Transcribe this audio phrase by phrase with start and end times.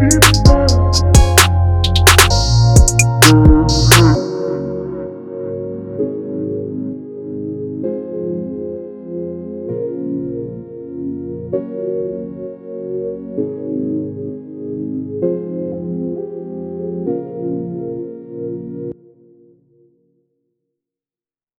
[0.00, 0.43] Beep.
[15.22, 15.53] you